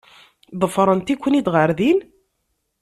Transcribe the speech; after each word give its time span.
Ḍefrent-iken-id 0.61 1.47
ɣer 1.53 1.69
din. 1.77 1.99